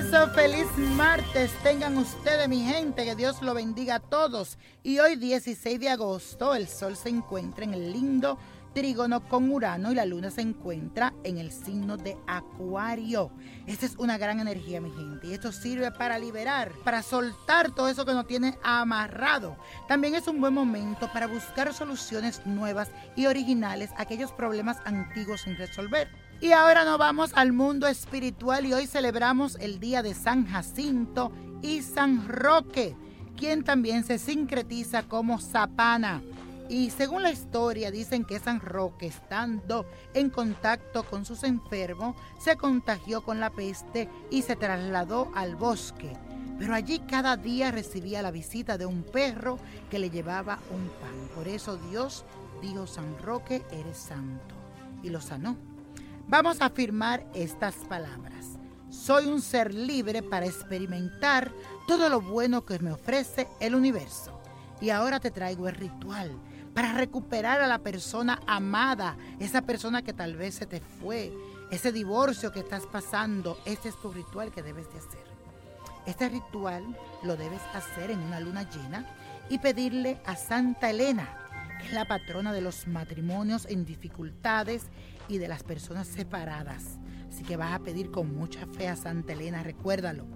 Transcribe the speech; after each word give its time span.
Bueno, 0.00 0.28
feliz 0.28 0.66
martes 0.96 1.52
tengan 1.62 1.98
ustedes, 1.98 2.48
mi 2.48 2.64
gente, 2.64 3.04
que 3.04 3.14
Dios 3.14 3.42
lo 3.42 3.52
bendiga 3.52 3.96
a 3.96 4.00
todos. 4.00 4.56
Y 4.82 4.98
hoy 4.98 5.16
16 5.16 5.78
de 5.78 5.90
agosto 5.90 6.54
el 6.54 6.68
sol 6.68 6.96
se 6.96 7.10
encuentra 7.10 7.64
en 7.64 7.74
el 7.74 7.92
lindo 7.92 8.38
trígono 8.72 9.28
con 9.28 9.50
Urano 9.50 9.92
y 9.92 9.94
la 9.94 10.06
luna 10.06 10.30
se 10.30 10.40
encuentra 10.40 11.12
en 11.22 11.36
el 11.36 11.52
signo 11.52 11.98
de 11.98 12.16
Acuario. 12.26 13.30
Esta 13.66 13.84
es 13.84 13.94
una 13.98 14.16
gran 14.16 14.40
energía, 14.40 14.80
mi 14.80 14.90
gente, 14.90 15.26
y 15.26 15.34
esto 15.34 15.52
sirve 15.52 15.90
para 15.92 16.18
liberar, 16.18 16.72
para 16.82 17.02
soltar 17.02 17.74
todo 17.74 17.88
eso 17.88 18.06
que 18.06 18.14
nos 18.14 18.26
tiene 18.26 18.58
amarrado. 18.62 19.58
También 19.86 20.14
es 20.14 20.26
un 20.28 20.40
buen 20.40 20.54
momento 20.54 21.12
para 21.12 21.26
buscar 21.26 21.74
soluciones 21.74 22.46
nuevas 22.46 22.90
y 23.16 23.26
originales 23.26 23.90
a 23.98 24.02
aquellos 24.02 24.32
problemas 24.32 24.78
antiguos 24.86 25.42
sin 25.42 25.56
resolver. 25.58 26.08
Y 26.42 26.52
ahora 26.52 26.86
nos 26.86 26.96
vamos 26.96 27.32
al 27.34 27.52
mundo 27.52 27.86
espiritual 27.86 28.64
y 28.64 28.72
hoy 28.72 28.86
celebramos 28.86 29.56
el 29.60 29.78
día 29.78 30.02
de 30.02 30.14
San 30.14 30.46
Jacinto 30.46 31.32
y 31.60 31.82
San 31.82 32.26
Roque, 32.28 32.96
quien 33.36 33.62
también 33.62 34.04
se 34.04 34.18
sincretiza 34.18 35.02
como 35.02 35.38
Zapana. 35.38 36.22
Y 36.70 36.88
según 36.88 37.24
la 37.24 37.30
historia, 37.30 37.90
dicen 37.90 38.24
que 38.24 38.38
San 38.38 38.60
Roque, 38.60 39.08
estando 39.08 39.84
en 40.14 40.30
contacto 40.30 41.02
con 41.02 41.26
sus 41.26 41.44
enfermos, 41.44 42.16
se 42.38 42.56
contagió 42.56 43.20
con 43.20 43.38
la 43.38 43.50
peste 43.50 44.08
y 44.30 44.40
se 44.40 44.56
trasladó 44.56 45.30
al 45.34 45.56
bosque. 45.56 46.10
Pero 46.58 46.74
allí 46.74 47.00
cada 47.00 47.36
día 47.36 47.70
recibía 47.70 48.22
la 48.22 48.30
visita 48.30 48.78
de 48.78 48.86
un 48.86 49.02
perro 49.02 49.58
que 49.90 49.98
le 49.98 50.08
llevaba 50.08 50.58
un 50.70 50.88
pan. 51.00 51.28
Por 51.34 51.48
eso 51.48 51.76
Dios 51.90 52.24
dijo, 52.62 52.86
San 52.86 53.18
Roque, 53.18 53.62
eres 53.72 53.98
santo. 53.98 54.54
Y 55.02 55.10
lo 55.10 55.20
sanó. 55.20 55.56
Vamos 56.30 56.60
a 56.60 56.66
afirmar 56.66 57.26
estas 57.34 57.74
palabras. 57.88 58.46
Soy 58.88 59.26
un 59.26 59.42
ser 59.42 59.74
libre 59.74 60.22
para 60.22 60.46
experimentar 60.46 61.50
todo 61.88 62.08
lo 62.08 62.20
bueno 62.20 62.64
que 62.64 62.78
me 62.78 62.92
ofrece 62.92 63.48
el 63.58 63.74
universo. 63.74 64.40
Y 64.80 64.90
ahora 64.90 65.18
te 65.18 65.32
traigo 65.32 65.66
el 65.66 65.74
ritual 65.74 66.30
para 66.72 66.92
recuperar 66.92 67.60
a 67.60 67.66
la 67.66 67.80
persona 67.80 68.38
amada, 68.46 69.16
esa 69.40 69.62
persona 69.62 70.02
que 70.02 70.12
tal 70.12 70.36
vez 70.36 70.54
se 70.54 70.66
te 70.66 70.80
fue, 70.80 71.32
ese 71.72 71.90
divorcio 71.90 72.52
que 72.52 72.60
estás 72.60 72.86
pasando. 72.86 73.58
Este 73.64 73.88
es 73.88 74.00
tu 74.00 74.12
ritual 74.12 74.52
que 74.52 74.62
debes 74.62 74.86
de 74.92 75.00
hacer. 75.00 75.24
Este 76.06 76.28
ritual 76.28 76.96
lo 77.24 77.36
debes 77.36 77.62
hacer 77.74 78.12
en 78.12 78.20
una 78.20 78.38
luna 78.38 78.70
llena 78.70 79.04
y 79.48 79.58
pedirle 79.58 80.22
a 80.24 80.36
Santa 80.36 80.90
Elena, 80.90 81.39
es 81.84 81.92
la 81.92 82.04
patrona 82.04 82.52
de 82.52 82.60
los 82.60 82.86
matrimonios 82.86 83.66
en 83.66 83.84
dificultades 83.84 84.84
y 85.28 85.38
de 85.38 85.48
las 85.48 85.62
personas 85.62 86.06
separadas. 86.06 86.98
Así 87.28 87.44
que 87.44 87.56
vas 87.56 87.72
a 87.72 87.78
pedir 87.78 88.10
con 88.10 88.34
mucha 88.34 88.66
fe 88.66 88.88
a 88.88 88.96
Santa 88.96 89.32
Elena, 89.32 89.62
recuérdalo. 89.62 90.26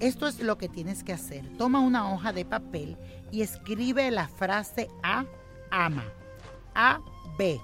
Esto 0.00 0.26
es 0.26 0.40
lo 0.40 0.58
que 0.58 0.68
tienes 0.68 1.04
que 1.04 1.12
hacer. 1.12 1.46
Toma 1.56 1.80
una 1.80 2.12
hoja 2.12 2.32
de 2.32 2.44
papel 2.44 2.96
y 3.30 3.42
escribe 3.42 4.10
la 4.10 4.28
frase 4.28 4.88
A 5.02 5.24
ama. 5.70 6.04
A, 6.74 7.00
B, 7.38 7.60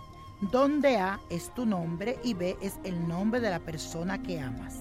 donde 0.53 0.97
A 0.97 1.21
es 1.31 1.53
tu 1.55 1.67
nombre 1.67 2.19
y 2.25 2.35
B 2.35 2.57
es 2.61 2.79
el 2.85 3.07
nombre 3.07 3.41
de 3.41 3.51
la 3.51 3.61
persona 3.61 4.23
que 4.23 4.41
amas. 4.41 4.77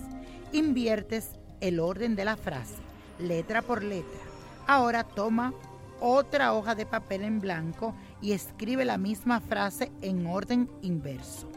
Inviertes 0.54 1.32
el 1.60 1.80
orden 1.80 2.16
de 2.16 2.26
la 2.26 2.38
frase, 2.38 2.76
letra 3.20 3.62
por 3.62 3.84
letra. 3.84 4.20
Ahora 4.66 5.04
toma 5.04 5.54
otra 6.00 6.54
hoja 6.54 6.76
de 6.76 6.86
papel 6.86 7.24
en 7.24 7.40
blanco 7.40 7.94
y 8.22 8.32
escribe 8.32 8.86
la 8.86 8.98
misma 8.98 9.40
frase 9.40 9.92
en 10.02 10.28
orden 10.28 10.70
inverso. 10.82 11.50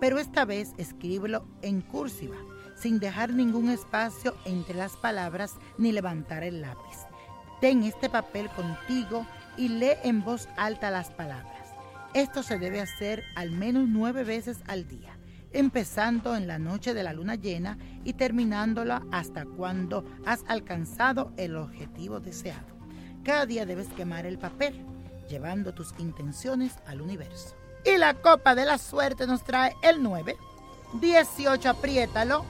Pero 0.00 0.18
esta 0.18 0.44
vez 0.44 0.72
escríbelo 0.76 1.46
en 1.62 1.80
cursiva, 1.80 2.36
sin 2.76 2.98
dejar 2.98 3.32
ningún 3.32 3.70
espacio 3.70 4.34
entre 4.44 4.74
las 4.74 4.96
palabras 4.96 5.54
ni 5.78 5.92
levantar 5.92 6.42
el 6.42 6.60
lápiz. 6.60 7.06
Ten 7.60 7.82
este 7.84 8.10
papel 8.10 8.50
contigo 8.50 9.26
y 9.56 9.68
lee 9.68 9.94
en 10.04 10.22
voz 10.22 10.48
alta 10.56 10.90
las 10.90 11.10
palabras. 11.10 11.54
Esto 12.12 12.42
se 12.42 12.58
debe 12.58 12.80
hacer 12.80 13.24
al 13.34 13.50
menos 13.50 13.88
nueve 13.88 14.24
veces 14.24 14.58
al 14.66 14.86
día, 14.86 15.18
empezando 15.52 16.36
en 16.36 16.46
la 16.46 16.58
noche 16.58 16.92
de 16.92 17.02
la 17.02 17.14
luna 17.14 17.34
llena 17.34 17.78
y 18.04 18.12
terminándola 18.12 19.02
hasta 19.10 19.46
cuando 19.46 20.04
has 20.26 20.44
alcanzado 20.48 21.32
el 21.36 21.56
objetivo 21.56 22.20
deseado. 22.20 22.75
Cada 23.26 23.44
día 23.44 23.66
debes 23.66 23.88
quemar 23.88 24.24
el 24.24 24.38
papel, 24.38 24.86
llevando 25.28 25.74
tus 25.74 25.92
intenciones 25.98 26.74
al 26.86 27.00
universo. 27.00 27.56
Y 27.84 27.96
la 27.96 28.14
copa 28.14 28.54
de 28.54 28.64
la 28.64 28.78
suerte 28.78 29.26
nos 29.26 29.42
trae 29.42 29.74
el 29.82 30.00
9, 30.00 30.36
18, 31.00 31.68
apriétalo, 31.68 32.44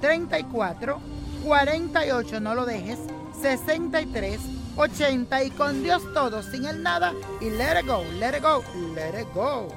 34, 0.00 0.98
48, 1.44 2.40
no 2.40 2.54
lo 2.54 2.64
dejes, 2.64 2.98
63, 3.42 4.40
80 4.74 5.44
y 5.44 5.50
con 5.50 5.82
Dios 5.82 6.02
todo, 6.14 6.42
sin 6.42 6.64
el 6.64 6.82
nada 6.82 7.12
y 7.42 7.50
let 7.50 7.80
it 7.80 7.86
go, 7.86 8.02
let 8.18 8.34
it 8.34 8.42
go, 8.42 8.64
let 8.94 9.20
it 9.20 9.28
go. 9.34 9.68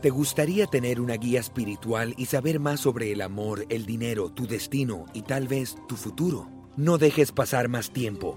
¿Te 0.00 0.08
gustaría 0.08 0.66
tener 0.68 1.02
una 1.02 1.16
guía 1.16 1.40
espiritual 1.40 2.14
y 2.16 2.24
saber 2.24 2.60
más 2.60 2.80
sobre 2.80 3.12
el 3.12 3.20
amor, 3.20 3.66
el 3.68 3.84
dinero, 3.84 4.30
tu 4.30 4.46
destino 4.46 5.04
y 5.12 5.20
tal 5.20 5.48
vez 5.48 5.76
tu 5.86 5.96
futuro? 5.96 6.48
No 6.76 6.96
dejes 6.96 7.30
pasar 7.30 7.68
más 7.68 7.90
tiempo. 7.90 8.36